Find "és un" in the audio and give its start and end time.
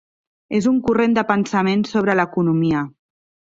0.59-0.79